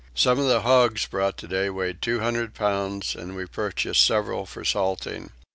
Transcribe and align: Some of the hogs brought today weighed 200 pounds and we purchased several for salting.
Some 0.15 0.39
of 0.39 0.47
the 0.47 0.61
hogs 0.61 1.05
brought 1.05 1.37
today 1.37 1.69
weighed 1.69 2.01
200 2.01 2.55
pounds 2.55 3.13
and 3.13 3.35
we 3.35 3.45
purchased 3.45 4.03
several 4.03 4.47
for 4.47 4.65
salting. 4.65 5.29